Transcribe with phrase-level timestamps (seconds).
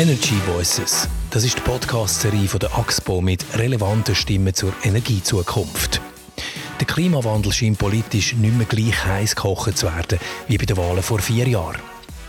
[0.00, 1.06] Energy Voices.
[1.28, 6.00] Das ist die Podcast-Serie der AXPO mit relevanten Stimmen zur Energiezukunft.
[6.80, 10.18] Der Klimawandel scheint politisch nicht mehr gleich heiß gekocht zu werden
[10.48, 11.82] wie bei den Wahlen vor vier Jahren.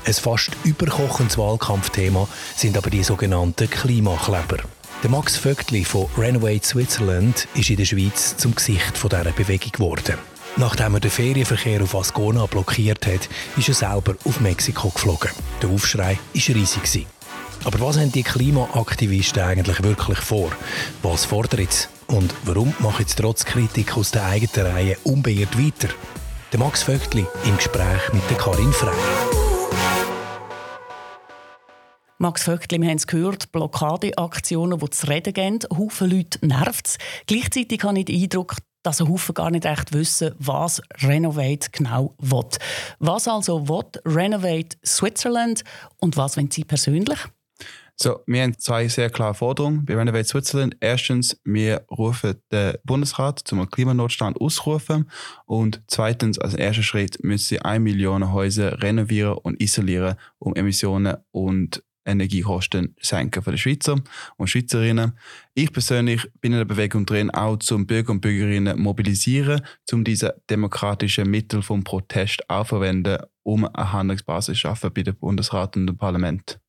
[0.03, 4.57] Ein fast überkochendes Wahlkampfthema sind aber die sogenannten Klimakleber.
[5.01, 10.17] Der Max Vögtli von Renovate Switzerland ist in der Schweiz zum Gesicht dieser Bewegung geworden.
[10.57, 15.31] Nachdem er den Ferienverkehr auf Ascona blockiert hat, ist er selber auf Mexiko geflogen.
[15.61, 17.07] Der Aufschrei war riesig.
[17.63, 20.51] Aber was haben die Klimaaktivisten eigentlich wirklich vor?
[21.03, 21.87] Was fordert sie?
[22.07, 25.93] Und warum machen sie trotz Kritik aus der eigenen Reihe unbeirrt weiter?
[26.51, 28.93] Der Max Vögtli im Gespräch mit der Karin Frey.
[32.17, 36.97] Max Vögtli, wir haben es gehört, Blockadeaktionen, die zu reden gehen, Haufen Leute nervt es.
[37.27, 42.15] Gleichzeitig habe ich den Eindruck, dass ein Haufen gar nicht recht wissen, was Renovate genau
[42.17, 42.49] will.
[42.99, 45.63] Was also will Renovate Switzerland
[45.99, 47.19] und was wollen Sie persönlich?
[48.01, 50.75] So, wir haben zwei sehr klare Forderungen bei Renovate Switzerland.
[50.79, 55.07] Erstens, wir rufen den Bundesrat zum Klimanotstand ausrufen.
[55.45, 61.17] Und zweitens, als erster Schritt, müssen sie eine Million Häuser renovieren und isolieren, um Emissionen
[61.29, 64.01] und Energiekosten senken für die Schweizer
[64.35, 65.11] und Schweizerinnen.
[65.53, 70.41] Ich persönlich bin in der Bewegung drin, auch zum Bürger und Bürgerinnen mobilisieren, um diese
[70.49, 75.97] demokratischen Mittel vom Protest aufzuwenden, um eine Handlungsbasis zu schaffen bei dem Bundesrat und dem
[75.99, 76.60] Parlament.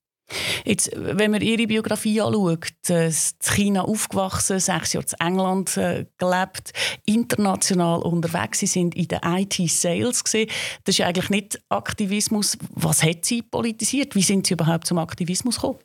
[0.64, 6.06] Jetzt, wenn man ihre Biografie anschaut, äh, in China aufgewachsen, sechs Jahre in England äh,
[6.18, 6.72] gelebt,
[7.06, 10.44] international unterwegs, sie sind in den IT-Sales Das
[10.86, 12.56] ist ja eigentlich nicht Aktivismus.
[12.70, 14.14] Was hat sie politisiert?
[14.14, 15.78] Wie sind sie überhaupt zum Aktivismus gekommen?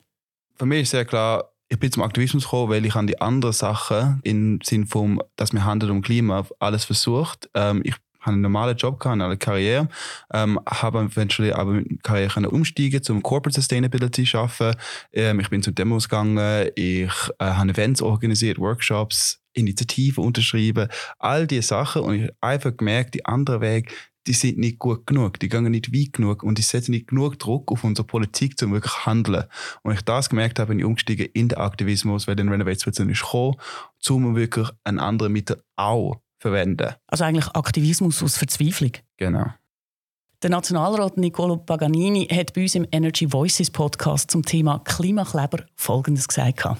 [0.56, 3.53] Für mich ist sehr klar, ich bin zum Aktivismus gekommen, weil ich an die anderen
[3.53, 7.50] Sachen im Sinn von, dass wir handelt um Klima alles versucht.
[7.53, 9.89] Ähm, ich habe einen normalen Job gehabt, eine Karriere,
[10.33, 14.79] ähm, habe eventuell aber mit Karriere können umsteigen zum Corporate Sustainability arbeiten.
[15.13, 20.88] Ähm, ich bin zu Demos gegangen, ich äh, habe Events organisiert, Workshops, Initiativen unterschrieben,
[21.19, 23.91] all diese Sachen und ich habe einfach gemerkt, die anderen Wege,
[24.27, 27.39] die sind nicht gut genug, die gehen nicht weit genug und die setzen nicht genug
[27.39, 29.45] Druck auf unsere Politik, um wirklich zu handeln.
[29.83, 33.13] Und ich das gemerkt habe, bin ich umgestiegen in den Aktivismus, weil den Renovate Switzerland
[33.13, 33.56] ist gekommen,
[34.09, 36.94] um wirklich ein anderes Mittel auch verwenden.
[37.08, 38.92] Also eigentlich Aktivismus aus Verzweiflung.
[39.18, 39.48] Genau.
[40.44, 46.28] Der Nationalrat Nicolo Paganini hat bei uns im Energy Voices Podcast zum Thema Klimakleber Folgendes
[46.28, 46.78] gesagt.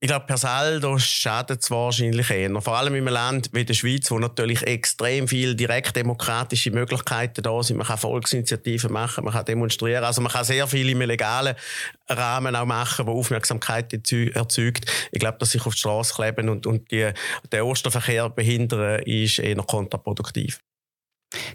[0.00, 2.60] Ich glaube, per saldo schadet es wahrscheinlich eher.
[2.60, 7.62] Vor allem in einem Land wie der Schweiz, wo natürlich extrem viele direktdemokratische Möglichkeiten da
[7.62, 7.78] sind.
[7.78, 10.04] Man kann Volksinitiativen machen, man kann demonstrieren.
[10.04, 11.54] Also man kann sehr viel im legalen
[12.08, 14.84] Rahmen auch machen, wo Aufmerksamkeit erzeugt.
[15.10, 17.10] Ich glaube, dass sich auf die Straße kleben und, und die,
[17.50, 20.60] den Osterverkehr behindern, ist eher kontraproduktiv.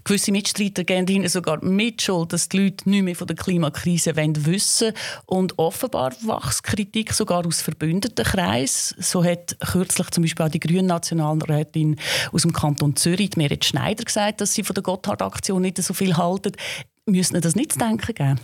[0.04, 4.16] Gewisse Mitstreiter geben ihnen sogar mit Schuld, dass die Leute nicht mehr von der Klimakrise
[4.16, 4.94] wissen wollen.
[5.26, 8.96] Und offenbar wächst Kritik sogar aus verbündeten Kreisen.
[9.02, 11.98] So hat kürzlich zum Beispiel auch die grüne Nationalrätin
[12.32, 16.18] aus dem Kanton Zürich, Merit Schneider, gesagt, dass sie von der Gotthard-Aktion nicht so viel
[16.18, 16.54] halten.
[17.06, 18.40] Müssen das nicht zu denken geben?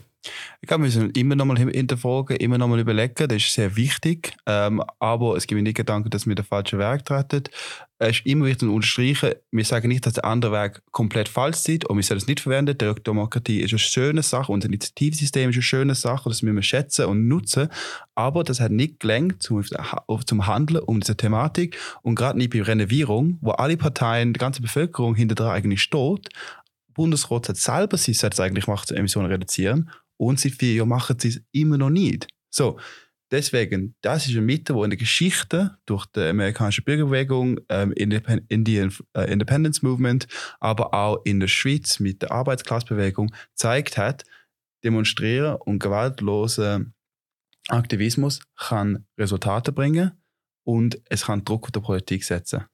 [0.62, 3.76] Ich glaube, wir müssen immer noch mal hinterfragen, immer noch mal überlegen, das ist sehr
[3.76, 4.34] wichtig.
[4.46, 7.44] Ähm, aber es gibt mir nicht Gedanken, dass wir den falschen Weg treten.
[7.98, 11.70] Es ist immer wichtig zu unterstreichen, wir sagen nicht, dass der andere Weg komplett falsch
[11.70, 12.78] ist und wir sollen es nicht verwenden.
[12.78, 16.64] Die Demokratie ist eine schöne Sache, unser Initiativsystem ist eine schöne Sache, das müssen wir
[16.64, 17.70] schätzen und nutzen.
[18.14, 19.64] Aber das hat nicht gelenkt zum,
[20.26, 24.62] zum Handeln um diese Thematik und gerade nicht bei Renovierung, wo alle Parteien, die ganze
[24.62, 26.30] Bevölkerung hinter der eigentlich steht.
[26.94, 31.30] Bundesrat hat selber sie sollte eigentlich macht, Emissionen reduzieren und seit vier Jahren machen sie
[31.30, 32.28] es immer noch nicht.
[32.50, 32.80] So,
[33.32, 38.94] deswegen, das ist ein Mittel, wo in der Geschichte durch die amerikanische Bürgerbewegung, ähm, Indian
[39.14, 40.28] äh, Independence Movement,
[40.60, 44.24] aber auch in der Schweiz mit der Arbeitsklassbewegung zeigt hat,
[44.84, 46.86] demonstrieren und gewaltloser
[47.68, 50.12] Aktivismus kann Resultate bringen
[50.64, 52.66] und es kann Druck auf die Politik setzen.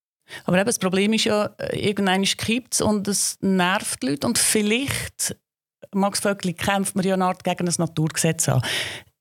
[0.45, 4.37] Aber eben, das Problem ist ja, äh, irgendwann kippt und es nervt die Leute und
[4.37, 5.35] vielleicht
[5.93, 8.61] Max Vöckli kämpft man ja eine Art gegen ein Naturgesetz an.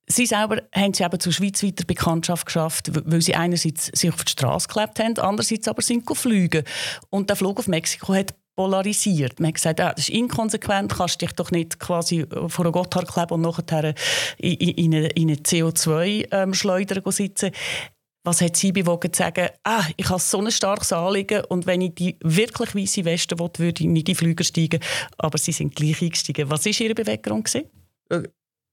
[0.07, 4.33] Sie selber haben sie eben zur schweizweiter Bekanntschaft geschafft, weil sie einerseits sich auf die
[4.33, 6.65] Straße geklebt haben, andererseits aber sind geflogen.
[7.11, 9.39] Und der Flug auf Mexiko hat polarisiert.
[9.39, 13.09] Man hat gesagt, ah, das ist inkonsequent, kannst dich doch nicht quasi vor einem Gotthard
[13.09, 13.95] kleben und nachher
[14.37, 17.53] in, in, eine, in eine CO2-Schleuder ähm, sitzen.
[18.23, 21.81] Was hat Sie bewogen zu sagen, ah, ich habe so ein starkes Anliegen und wenn
[21.81, 24.81] ich die wirklich weiße Weste will, würde ich nicht in die Flüger steigen,
[25.17, 26.51] aber Sie sind gleich eingestiegen.
[26.51, 27.55] Was war Ihre Beweggrund?
[28.11, 28.23] Äh,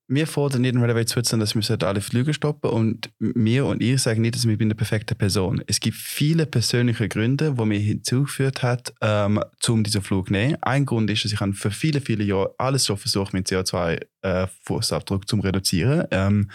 [0.10, 4.22] wir fordern nicht mehr zu dass wir alle Flüge stoppen und mir und ihr sagen
[4.22, 5.62] nicht, dass wir eine perfekte Person.
[5.68, 10.58] Es gibt viele persönliche Gründe, die mir hinzugeführt hat, ähm, um diesen Flug zu nehmen.
[10.62, 15.26] Ein Grund ist, dass ich für viele, viele Jahre alles schon versucht, meinen CO2-Fußabdruck äh,
[15.26, 16.08] zu reduzieren.
[16.12, 16.52] Ähm,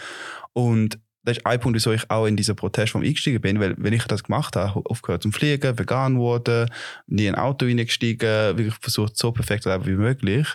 [0.53, 3.93] und das ist ein Punkt, wieso ich auch in dieser Protestform eingestiegen bin, weil wenn
[3.93, 6.67] ich das gemacht habe, aufgehört zum Fliegen, vegan wurde,
[7.07, 10.47] nie in ein Auto eingestiegen, wirklich versucht, so perfekt zu leben wie möglich,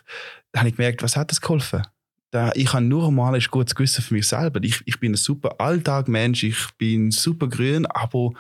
[0.53, 1.83] dann habe ich gemerkt, was hat das geholfen?
[2.31, 4.61] da, ich habe nur einmal ein gutes Gewissen für mich selber.
[4.63, 8.33] Ich, ich bin ein super Alltagmensch, ich bin super grün, aber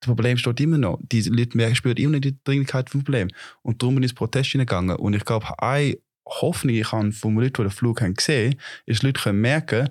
[0.00, 0.98] das Problem steht immer noch.
[1.00, 3.32] Die Leute spüren immer noch die Dringlichkeit des Problems.
[3.62, 4.96] Und darum bin ich ins Protest hineingegangen.
[4.96, 8.56] Und ich glaube, eine Hoffnung, ich habe von Leuten, die den Flug haben gesehen,
[8.86, 9.90] ist, dass Leute können merken,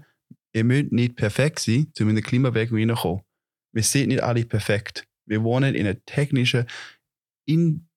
[0.54, 3.22] ihr müsst nicht perfekt sein, um in den Klimabewegung reinzukommen.
[3.74, 5.08] Wir sind nicht alle perfekt.
[5.26, 6.66] Wir wohnen in einem technischen,
[7.46, 7.88] in,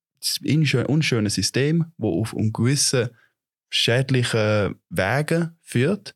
[0.41, 3.09] in unschönen System, wo auf einem gewissen
[3.69, 6.15] schädlichen Wegen führt.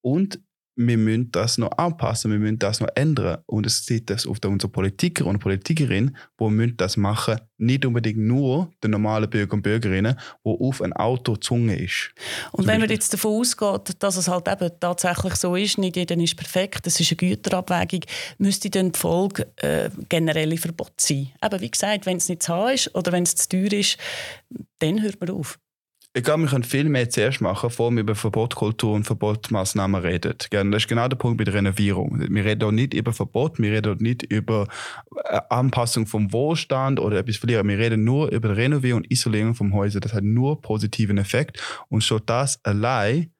[0.00, 0.40] Und
[0.78, 3.38] wir müssen das noch anpassen, wir müssen das noch ändern.
[3.46, 8.18] Und es sieht das auf unsere Politiker und Politikerinnen, die müssen das machen, nicht unbedingt
[8.18, 12.12] nur den normalen Bürger und Bürgerinnen, die auf ein Auto gezwungen ist.
[12.52, 16.16] Und wenn man jetzt davon ausgeht, dass es halt eben tatsächlich so ist, nicht jeder
[16.16, 18.02] ist perfekt, das ist eine Güterabwägung,
[18.38, 21.30] müsste dann die Folge äh, generelle Verbot sein.
[21.40, 23.98] Aber wie gesagt, wenn es nicht zu haben ist oder wenn es zu teuer ist,
[24.78, 25.58] dann hört man auf.
[26.14, 30.34] Ich glaube, wir können viel mehr zuerst machen, bevor wir über Verbotkultur und Verbotmaßnahmen reden.
[30.38, 32.18] Das ist genau der Punkt bei der Renovierung.
[32.18, 34.66] Wir reden auch nicht über Verbot, wir reden auch nicht über
[35.24, 37.68] äh, Anpassung vom Wohlstand oder etwas verlieren.
[37.68, 40.00] Wir reden nur über Renovierung und Isolierung vom Häuser.
[40.00, 41.62] Das hat nur positiven Effekt.
[41.88, 43.30] Und schon das allein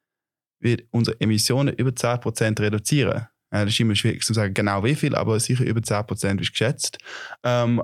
[0.61, 3.29] wird unsere Emissionen über 10% reduzieren.
[3.51, 6.99] Das ist immer schwierig zu sagen, genau wie viel, aber sicher über 10% ist geschätzt.
[7.43, 7.83] Ähm,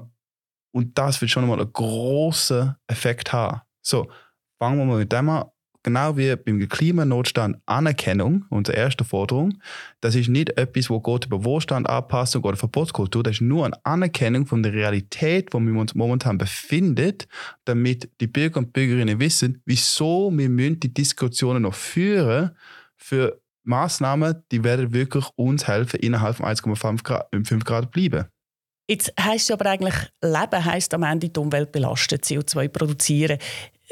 [0.72, 3.62] und das wird schon mal einen großen Effekt haben.
[3.81, 4.10] So,
[4.59, 5.45] fangen wir mal mit dem an.
[5.85, 9.61] Genau wie beim Klimanotstand Anerkennung, unsere erste Forderung,
[10.01, 13.85] das ist nicht etwas, wo geht über Wohlstand, Anpassung oder Verbotskultur, das ist nur eine
[13.85, 17.19] Anerkennung von der Realität, wo wir uns momentan befinden,
[17.67, 22.56] damit die Bürger und Bürgerinnen wissen, wieso wir die Diskussionen noch führen
[22.97, 28.25] für Maßnahmen, die werden wirklich uns helfen, innerhalb von 1,5 Grad, 5 Grad bleiben.
[28.86, 33.38] Jetzt heisst es aber eigentlich, Leben heisst am Ende die Umwelt belasten, CO2 produzieren.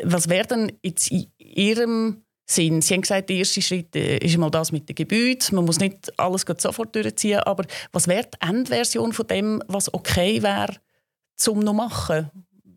[0.03, 2.83] Was wäre denn jetzt in Ihrem Sinn?
[2.83, 5.57] Sie haben gesagt, der erste Schritt äh, ist mal das mit den Gebäuden.
[5.57, 7.41] Man muss nicht alles sofort durchziehen.
[7.41, 10.77] Aber was wäre die Endversion von dem, was okay wäre,
[11.37, 12.31] zum noch machen?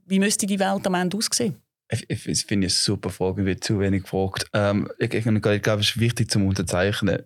[0.05, 1.57] Wie müsste die Welt am Ende aussehen?
[1.89, 4.47] Ich, ich, finde es super Frage, wird zu wenig gefragt.
[4.53, 7.23] Ähm, ich, ich, ich glaube, es ist wichtig zum Unterzeichnen.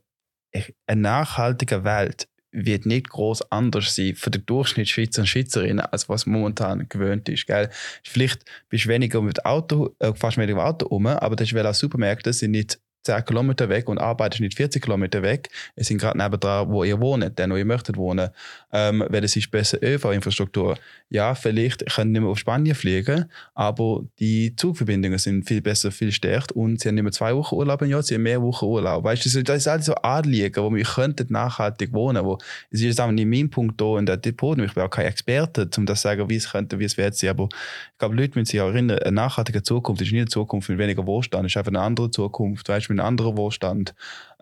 [0.88, 6.10] eine nachhaltige Welt wird nicht groß anders sein für den Durchschnitt Schweizer und Schweizerinnen, als
[6.10, 7.48] was momentan gewöhnt ist.
[7.48, 7.70] Gell?
[8.04, 11.54] Vielleicht bist du weniger mit Auto, äh, fast weniger mit Auto um, aber das ist,
[11.54, 15.50] weil auch Supermärkte sind nicht 10 Kilometer weg und arbeitest nicht 40 Kilometer weg.
[15.76, 18.30] Es sind gerade nebendran, wo ihr wohnt, denn wo ihr möchtet wohnen.
[18.72, 20.78] Ähm, weil es ist besser ÖV-Infrastruktur.
[21.10, 23.26] Ja, vielleicht könnt ihr nicht mehr auf Spanien fliegen,
[23.56, 27.56] aber die Zugverbindungen sind viel besser, viel stärker und sie haben nicht mehr zwei Wochen
[27.56, 29.04] Urlaub im Jahr, sie haben mehr Wochen Urlaub.
[29.04, 32.24] Weißt du, das ist alles so Anliegen, wo wir könnten nachhaltig wohnen.
[32.26, 32.38] Wo,
[32.70, 35.70] es ist auch nicht mein Punkt hier in der Depot, ich bin auch kein Experte,
[35.78, 37.32] um das zu sagen, wie es könnte, wie es wird sein.
[37.32, 40.70] Aber ich glaube, Leute müssen sich auch erinnern, eine nachhaltige Zukunft ist nicht eine Zukunft
[40.70, 42.68] mit weniger Wohlstand, es ist einfach eine andere Zukunft.
[42.70, 43.94] Weißt, mit einem anderen Wohlstand.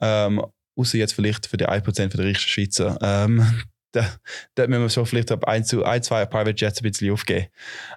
[0.02, 0.44] Ähm,
[0.76, 2.98] außer jetzt vielleicht für die 1% für die reichsten Schweizer.
[3.02, 3.46] Ähm,
[3.92, 4.08] da,
[4.56, 7.48] da müssen wir schon vielleicht ab ein, ein, zwei Private Jets ein bisschen aufgeben.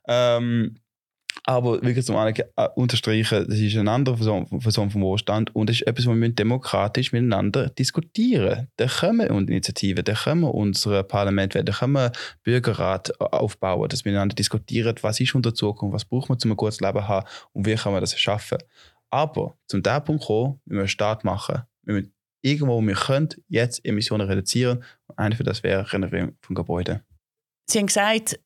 [0.08, 0.76] Ähm,
[1.44, 5.76] aber wirklich zum einen äh, unterstreichen, das ist eine andere Person vom Wohlstand und das
[5.76, 8.69] ist etwas, was wir demokratisch miteinander diskutieren.
[8.76, 14.04] Da können wir Initiativen, da können wir unser Parlament da können wir Bürgerrat aufbauen, dass
[14.04, 17.09] wir miteinander diskutieren, was ist unsere Zukunft, was brauchen wir, um ein gutes Leben zu
[17.09, 18.59] haben und wie können wir das schaffen.
[19.11, 21.62] Aber zum diesem Punkt kommen, müssen wir einen Start machen.
[21.83, 24.85] Wir müssen irgendwo, wo wir können, jetzt Emissionen reduzieren.
[25.07, 27.00] Und einer für das wäre Renovierung von Gebäuden.
[27.69, 28.40] Sie haben gesagt,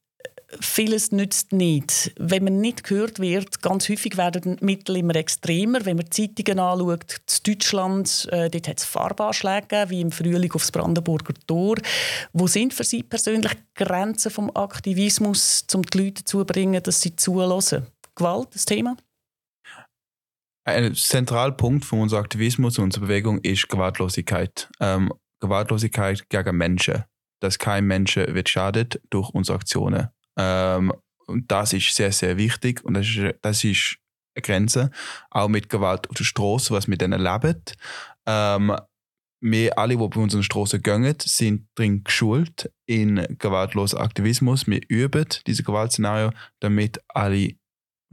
[0.61, 2.13] vieles nützt nicht.
[2.19, 5.85] Wenn man nicht gehört wird, ganz häufig werden die Mittel immer extremer.
[5.85, 10.73] Wenn man Zeitungen anschaut, in Deutschland, äh, dort hat es Farbanschläge wie im Frühling aufs
[10.73, 11.77] Brandenburger Tor.
[12.33, 17.01] Wo sind für Sie persönlich Grenzen vom Aktivismus, um die Leute dazu zu bringen, dass
[17.01, 17.87] sie zulassen?
[18.15, 18.97] Gewalt, das Thema?
[20.65, 24.71] Ein zentraler Punkt von unserem Aktivismus und unserer Bewegung ist Gewaltlosigkeit.
[24.81, 27.05] Ähm, Gewaltlosigkeit gegen Menschen.
[27.41, 30.09] Dass kein Mensch wird schadet durch unsere Aktionen.
[30.39, 30.93] Ähm,
[31.27, 33.97] und das ist sehr, sehr wichtig und das ist, das ist
[34.35, 34.91] eine Grenze.
[35.31, 37.63] Auch mit Gewalt auf der Straße, was wir dann erleben.
[38.27, 38.75] Ähm,
[39.41, 44.67] wir alle, die bei unseren Straßen gehen, sind drin geschult in gewaltlosen Aktivismus.
[44.67, 46.31] Wir üben diese Gewaltszenario,
[46.61, 47.51] damit alle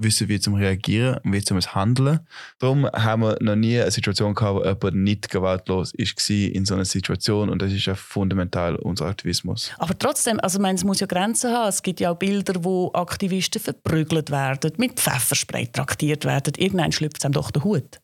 [0.04, 2.20] wissen, wie zum reagieren und wie zum handeln.
[2.60, 6.76] Darum haben wir noch nie eine Situation gehabt, wo jemand nicht gewaltlos ist in so
[6.76, 9.72] einer Situation und das ist ja fundamental unser Aktivismus.
[9.78, 11.70] Aber trotzdem, also meine, es muss ja Grenzen haben.
[11.70, 16.54] Es gibt ja auch Bilder, wo Aktivisten verprügelt werden, mit Pfefferspray traktiert werden.
[16.58, 18.00] Irgendwann schlüpft einem doch der Hut.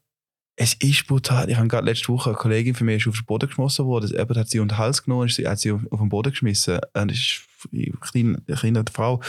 [0.60, 1.50] Es ist brutal.
[1.52, 4.10] Ich habe gerade letzte Woche eine Kollegin von mir ist auf den Boden geschmissen worden.
[4.10, 6.80] Jemand hat sie unter den Hals genommen und hat sie auf, den Boden geschmissen.
[6.94, 9.22] Und das ist eine kleine, eine kleine Frau.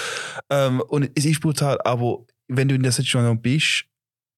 [0.48, 3.84] Ähm, und es ist brutal, aber wenn du in der Situation bist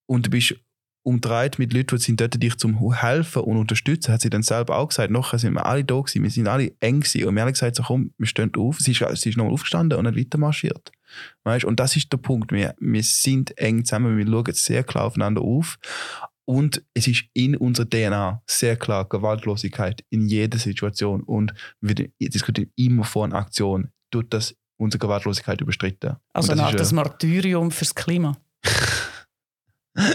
[0.06, 0.54] und du bist
[1.02, 4.76] umdreht mit Leuten, die sind dort dich zum helfen und unterstützen, hat sie dann selber
[4.76, 5.10] auch gesagt.
[5.10, 7.76] Nachher sind wir alle da gewesen, wir sind alle eng gewesen und wir haben gesagt,
[7.76, 8.78] so, komm, wir stehen auf.
[8.78, 10.92] Sie ist, sie ist nochmal aufgestanden und hat weiter marschiert.
[11.44, 11.64] Weißt?
[11.64, 12.52] Und das ist der Punkt.
[12.52, 15.78] Wir, wir sind eng zusammen, wir schauen sehr klar aufeinander auf.
[16.44, 21.22] Und es ist in unserer DNA sehr klar Gewaltlosigkeit in jeder Situation.
[21.22, 23.90] Und wir diskutieren immer von Aktion.
[24.10, 26.16] Tut das unsere Gewaltlosigkeit überstritten.
[26.32, 28.36] Also eine Art das Martyrium fürs Klima.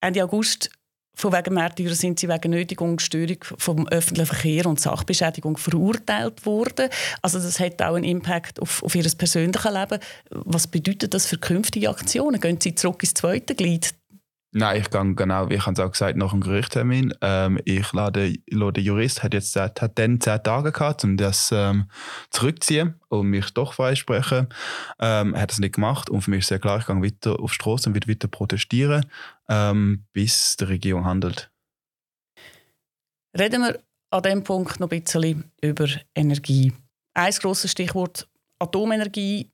[0.00, 0.70] Ende August
[1.16, 6.44] von wegen Märtyrer sind sie wegen Nötigung und Störung vom öffentlichen Verkehr und Sachbeschädigung verurteilt
[6.44, 6.88] worden.
[7.22, 10.00] Also das hat auch einen Impact auf, auf ihr persönliches Leben.
[10.30, 12.40] Was bedeutet das für künftige Aktionen?
[12.40, 13.94] Gehen sie zurück ins zweite Glied?
[14.56, 17.12] Nein, ich gehe genau, wie ich es auch gesagt nach dem Gerichtstermin.
[17.22, 21.90] Ähm, ich lade, lade Jurist, hat jetzt hat dann zehn Tage gehabt, um das ähm,
[22.30, 24.48] zurückzuziehen und mich doch freisprechen.
[25.00, 27.50] Ähm, hat es nicht gemacht und für mich ist sehr klar, ich gehe weiter auf
[27.50, 29.04] die Straße und werde weiter protestieren,
[29.48, 31.50] ähm, bis die Regierung handelt.
[33.36, 33.80] Reden wir
[34.10, 36.72] an diesem Punkt noch ein bisschen über Energie.
[37.14, 38.28] Ein grosses Stichwort
[38.60, 39.50] Atomenergie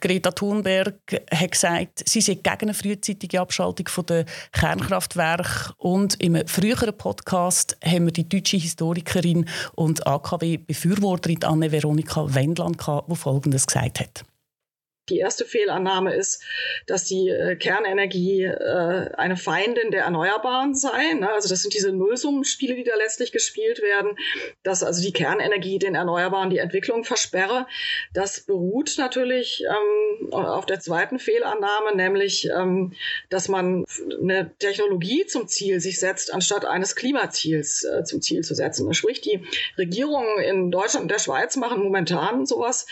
[0.00, 0.94] Greta Thunberg
[1.32, 5.72] hat gesagt, sie sei gegen eine frühzeitige Abschaltung der Kernkraftwerke.
[5.78, 13.66] Und im früheren Podcast haben wir die deutsche Historikerin und AKW-Befürworterin Anne-Veronika Wendland, die Folgendes
[13.66, 14.24] gesagt hat.
[15.08, 16.42] Die erste Fehlannahme ist,
[16.86, 21.14] dass die äh, Kernenergie äh, eine Feindin der Erneuerbaren sei.
[21.14, 21.30] Ne?
[21.32, 24.16] Also das sind diese Nullsummenspiele, die da letztlich gespielt werden,
[24.62, 27.66] dass also die Kernenergie den Erneuerbaren die Entwicklung versperre.
[28.14, 32.92] Das beruht natürlich ähm, auf der zweiten Fehlannahme, nämlich, ähm,
[33.28, 33.84] dass man
[34.20, 38.92] eine Technologie zum Ziel sich setzt, anstatt eines Klimaziels äh, zum Ziel zu setzen.
[38.92, 39.46] Sprich, die
[39.78, 42.86] Regierungen in Deutschland und der Schweiz machen momentan sowas,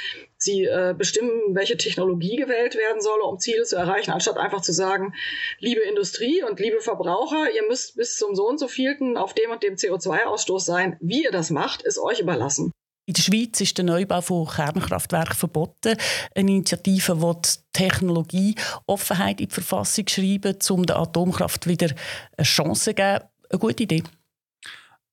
[0.45, 4.73] Sie äh, bestimmen, welche Technologie gewählt werden soll, um Ziele zu erreichen, anstatt einfach zu
[4.73, 5.15] sagen,
[5.59, 9.51] liebe Industrie und liebe Verbraucher, ihr müsst bis zum so und so vielten auf dem
[9.51, 10.97] und dem CO2-Ausstoß sein.
[11.01, 12.71] Wie ihr das macht, ist euch überlassen.
[13.07, 15.97] In der Schweiz ist der Neubau von Kernkraftwerken verboten.
[16.35, 18.55] Eine Initiative, die die Technologie
[18.87, 21.91] Offenheit in die Verfassung schreiben, um der Atomkraft wieder
[22.37, 23.25] eine Chance zu geben.
[23.51, 24.03] Eine gute Idee.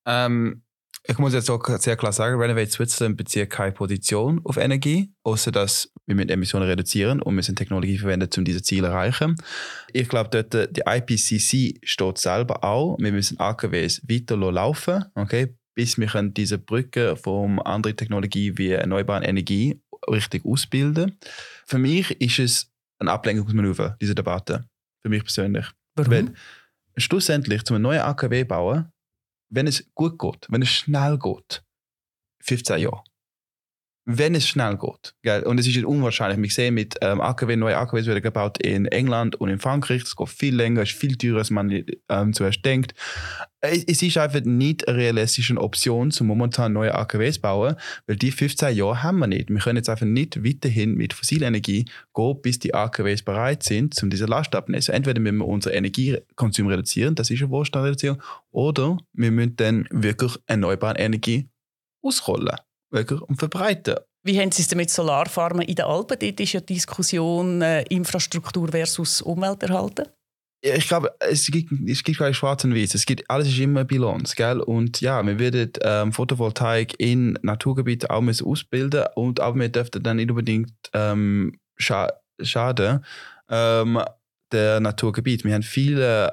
[0.06, 0.64] Ähm,
[1.08, 5.52] ich muss jetzt auch sehr klar sagen, Renovate Switzerland bezieht keine Position auf Energie, außer
[5.52, 9.36] dass wir mit Emissionen reduzieren und wir sind Technologie verwenden, um diese Ziele zu erreichen.
[9.94, 15.98] Ich glaube, dort die IPCC steht selber auch, wir müssen AKWs weiter laufen, okay, bis
[15.98, 21.18] wir diese Brücke von anderen Technologie wie erneuerbare Energie richtig ausbilden.
[21.66, 24.66] Für mich ist es ein Ablenkungsmanöver, diese Debatte.
[25.02, 25.66] Für mich persönlich.
[25.96, 26.12] Warum?
[26.12, 26.34] Weil
[26.98, 28.92] schlussendlich, zum neuen AKW bauen,
[29.52, 31.64] wenn es gut geht, wenn es schnell geht,
[32.44, 33.04] 15 Jahre.
[34.06, 35.14] Wenn es schnell geht.
[35.22, 35.44] Gell?
[35.44, 36.42] Und es ist unwahrscheinlich.
[36.42, 40.02] Wir sehen mit ähm, AKW, neue AKWs werden gebaut in England und in Frankreich.
[40.02, 42.96] Das geht viel länger, ist viel teurer, als man ähm, zuerst denkt.
[43.60, 47.76] Es, es ist einfach nicht eine realistische Option, zum momentan neue AKWs zu bauen,
[48.08, 49.52] weil die 15 Jahre haben wir nicht.
[49.52, 54.02] Wir können jetzt einfach nicht weiterhin mit fossiler Energie gehen, bis die AKWs bereit sind,
[54.02, 54.80] um diese Last abzunehmen.
[54.80, 59.88] Also entweder müssen wir unseren Energiekonsum reduzieren, das ist eine Wohlstandreduzierung, oder wir müssen dann
[59.92, 61.48] wirklich erneuerbare Energie
[62.02, 62.58] ausrollen
[62.92, 63.96] und verbreiten.
[64.24, 66.18] Wie haben Sie es denn mit Solarfarmen in den Alpen?
[66.20, 70.06] Dort ist ja die Diskussion äh, Infrastruktur versus Umwelterhalten.
[70.64, 72.94] Ja, ich glaube, es gibt, es gibt keine schwarz und weiß.
[72.94, 74.60] Es gibt, alles ist immer Bilanz, gell?
[74.60, 80.04] Und ja, wir werden ähm, Photovoltaik in Naturgebieten auch müssen ausbilden und aber wir dürfen
[80.04, 83.04] dann nicht unbedingt ähm, scha schaden
[83.50, 84.02] ähm,
[84.52, 85.44] der Naturgebiet.
[85.44, 86.30] Wir haben viele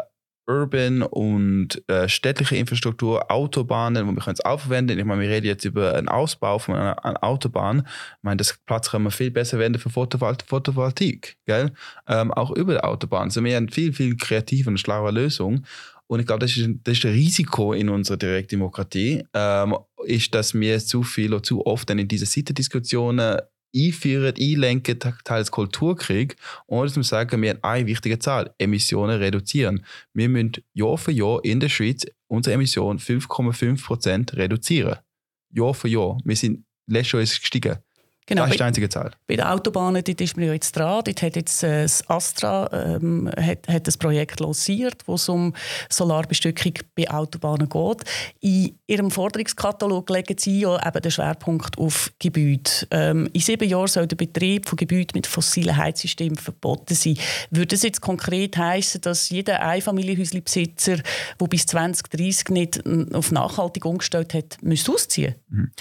[0.48, 4.98] Urban und äh, städtliche Infrastruktur, Autobahnen, wo wir können es auch verwenden.
[4.98, 7.80] Ich meine, wir reden jetzt über einen Ausbau von einer, einer Autobahn.
[7.80, 11.72] Ich meine, das Platz kann man viel besser wenden für Photovoltaik, gell?
[12.06, 13.24] Ähm, auch über die Autobahn.
[13.24, 15.66] Also wir haben viel, viel kreative und schlaue Lösungen.
[16.06, 19.76] Und ich glaube, das ist, das ist ein Risiko in unserer Direktdemokratie, ähm,
[20.06, 23.38] ist, dass wir zu viel oder zu oft dann in diese Seitendiskussionen
[23.74, 29.84] einführen, einlenken, teils Kulturkrieg, ohne wir sagen, wir haben eine wichtige Zahl, Emissionen reduzieren.
[30.14, 34.98] Wir müssen Jahr für Jahr in der Schweiz unsere Emissionen 5,5% reduzieren.
[35.50, 36.18] Jahr für Jahr.
[36.24, 37.78] Wir sind letztes Jahr gestiegen.
[38.28, 39.10] Genau, das ist die einzige Zahl.
[39.26, 41.02] Bei den Autobahnen dort ist man ja jetzt dran.
[41.02, 45.54] Dort hat jetzt äh, das Astra ähm, hat, hat ein Projekt lanciert, wo es um
[45.88, 48.04] Solarbestückung bei Autobahnen geht.
[48.40, 52.70] In ihrem Forderungskatalog legen sie ja eben den Schwerpunkt auf Gebäude.
[52.90, 57.16] Ähm, in sieben Jahren soll der Betrieb von Gebäuden mit fossilen Heizsystemen verboten sein.
[57.50, 60.98] Würde das jetzt konkret heißen, dass jeder Einfamilienhäuslebesitzer,
[61.40, 62.82] der bis 2030 nicht
[63.14, 65.72] auf nachhaltig umgestellt hat, müsste ausziehen müsste?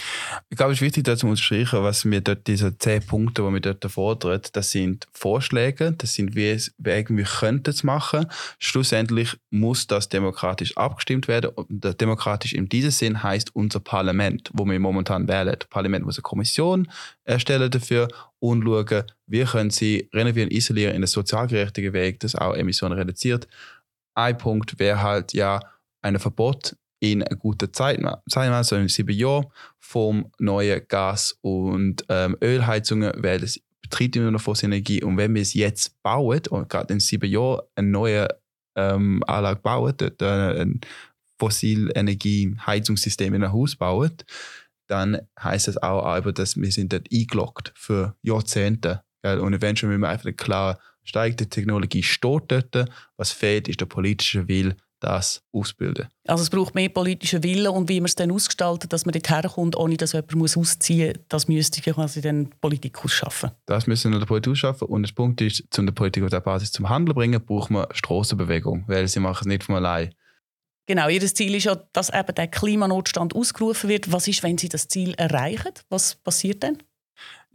[0.49, 3.53] Ich glaube, es ist wichtig, dazu zu unterstreichen, was wir dort diese zehn Punkte, die
[3.53, 8.27] wir dort fordern, das sind Vorschläge, das sind wie wir könnten es machen.
[8.59, 14.65] Schlussendlich muss das demokratisch abgestimmt werden und demokratisch in diesem Sinn heißt unser Parlament, wo
[14.65, 15.55] wir momentan wählen.
[15.59, 16.87] Das Parlament muss eine Kommission
[17.23, 18.07] erstellen dafür
[18.39, 23.47] und schauen, wie können sie renovieren, isolieren in einem sozialgerechtigen Weg, das auch Emissionen reduziert.
[24.15, 25.59] Ein Punkt wäre halt ja
[26.01, 29.45] ein Verbot in guten Zeit, sagen so in sieben Jahren,
[29.79, 35.03] vom neuen Gas- und ähm, Ölheizungen, weil es betreibt immer noch fossile Energie.
[35.03, 38.27] Und wenn wir es jetzt bauen, und gerade in sieben Jahren eine neue
[38.75, 40.81] ähm, Anlage bauen, dort äh, ein
[41.39, 44.13] Fossilenergie-Heizungssystem in ein Haus bauen,
[44.87, 49.03] dann heißt das auch aber, dass wir sind dort eingeloggt für Jahrzehnte.
[49.21, 49.39] Gell?
[49.39, 52.89] Und eventuell müssen wir einfach klar steigt die Technologie steht dort.
[53.15, 56.07] Was fehlt, ist der politische Wille, das ausbilden.
[56.27, 59.29] Also es braucht mehr politischen Willen und wie man es dann ausgestaltet, dass man dort
[59.29, 63.51] herkommt, ohne dass jemand muss ausziehen muss, das müsste ich quasi dann Politik ausschaffen.
[63.65, 66.41] Das müssen wir der Politik ausschaffen und der Punkt ist, um die Politik auf der
[66.41, 70.13] Basis zum Handeln zu bringen, braucht man Strassenbewegung, weil sie machen es nicht von allein.
[70.87, 74.11] Genau, ihr Ziel ist ja, dass eben der Klimanotstand ausgerufen wird.
[74.11, 75.73] Was ist, wenn sie das Ziel erreichen?
[75.89, 76.77] Was passiert dann?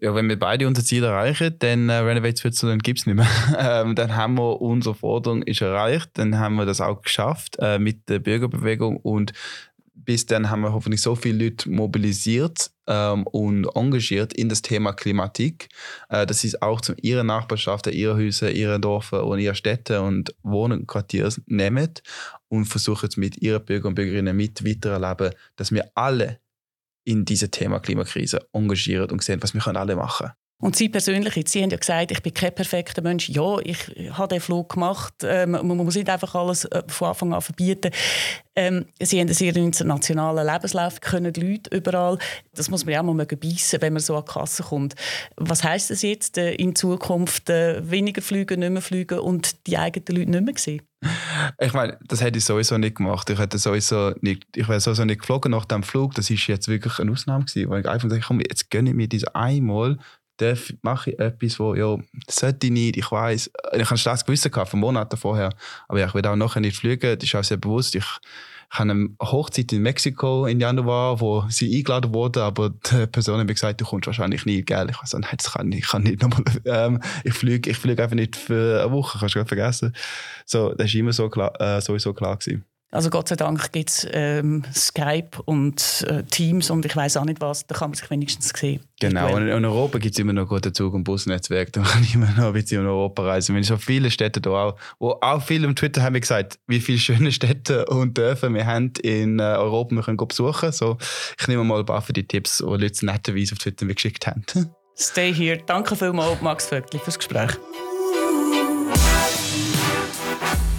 [0.02, 3.28] Ja, wenn wir beide unser Ziel erreichen, dann äh, Renovate Switzerland gibt es nicht mehr.
[3.58, 7.78] ähm, dann haben wir unsere Forderung ist erreicht, dann haben wir das auch geschafft äh,
[7.78, 9.32] mit der Bürgerbewegung und
[9.94, 14.92] bis dann haben wir hoffentlich so viele Leute mobilisiert ähm, und engagiert in das Thema
[14.92, 15.68] Klimatik,
[16.08, 20.34] äh, dass sie auch zu ihrer Nachbarschaft, ihre Häuser, ihre Dörfer und ihre Städte und
[20.42, 21.90] Wohnquartiere nehmen
[22.48, 26.41] und versuchen es mit ihren Bürger und Bürgerinnen mit weitererleben, dass wir alle
[27.04, 30.41] in diesem Thema Klimakrise engagieren und sehen, was wir alle machen können.
[30.62, 33.28] Und Sie persönlich, Sie haben ja gesagt, ich bin kein perfekter Mensch.
[33.28, 33.78] Ja, ich
[34.12, 35.12] habe den Flug gemacht.
[35.24, 37.90] Ähm, man muss nicht einfach alles äh, von Anfang an verbieten.
[38.54, 42.16] Ähm, Sie haben einen sehr internationalen Lebenslauf, können Leute überall.
[42.54, 44.94] Das muss man ja auch mal beißen, wenn man so an die Kasse kommt.
[45.36, 47.50] Was heisst das jetzt äh, in Zukunft?
[47.50, 50.82] Äh, weniger fliegen, nicht mehr fliegen und die eigenen Leute nicht mehr sehen?
[51.58, 53.28] Ich meine, das hätte ich sowieso nicht gemacht.
[53.30, 56.14] Ich hätte sowieso nicht, ich wäre sowieso nicht geflogen nach dem Flug.
[56.14, 58.96] Das ist jetzt wirklich eine Ausnahme gewesen, weil ich einfach dachte, komm, jetzt gönne ich
[58.96, 59.98] mir diese einmal
[60.42, 64.24] darf, mache ich etwas, wo, ja, das sollte ich nicht, ich weiß, ich habe das
[64.24, 65.50] Gewissen gehabt, von Monaten vorher,
[65.88, 68.04] aber ja, ich will auch nachher nicht fliegen, das ist auch sehr bewusst, ich,
[68.72, 73.38] ich habe eine Hochzeit in Mexiko im Januar, wo sie eingeladen wurde, aber die Person
[73.38, 74.88] hat mir gesagt, du kommst wahrscheinlich nie, gell?
[74.90, 78.02] Ich so, nein, das kann ich, ich kann nicht nochmal, ähm, ich fliege, ich fliege
[78.02, 79.94] einfach nicht für eine Woche, kannst du vergessen.
[80.46, 82.64] So, das war immer so klar, äh, sowieso klar gewesen.
[82.94, 87.24] Also Gott sei Dank gibt es ähm, Skype und äh, Teams und ich weiß auch
[87.24, 88.82] nicht was, da kann man sich wenigstens sehen.
[89.00, 92.14] Genau, und in Europa gibt es immer noch gute Zug- und Busnetzwerke, da kann ich
[92.14, 93.54] immer noch ein bisschen in Europa reisen.
[93.54, 96.80] Wenn ich so viele Städte da auch, wo auch viele im Twitter haben gesagt, wie
[96.80, 100.70] viele schöne Städte und Dörfer wir haben in äh, Europa, wir können besuchen.
[100.70, 100.98] So,
[101.40, 104.26] ich nehme mal ein paar für die Tipps, die Leute netterweise auf Twitter mir geschickt
[104.26, 104.44] haben.
[104.98, 105.58] Stay here.
[105.64, 107.52] Danke vielmals, Max Vöckli, fürs Gespräch.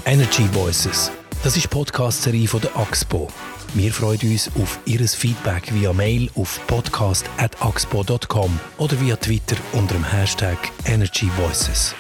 [0.06, 1.12] Energy Voices
[1.44, 3.28] das ist die Podcast-Serie von der AXPO.
[3.74, 10.06] Wir freuen uns auf Ihr Feedback via Mail auf podcast.axpo.com oder via Twitter unter dem
[10.06, 11.94] Hashtag Energy Voices.